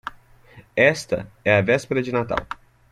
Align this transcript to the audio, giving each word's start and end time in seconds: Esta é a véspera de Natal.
Esta 0.75 1.31
é 1.45 1.55
a 1.55 1.61
véspera 1.61 2.01
de 2.01 2.11
Natal. 2.11 2.39